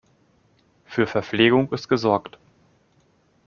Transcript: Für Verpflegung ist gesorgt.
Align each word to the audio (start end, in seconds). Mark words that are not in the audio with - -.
Für 0.85 1.05
Verpflegung 1.05 1.71
ist 1.71 1.87
gesorgt. 1.87 2.39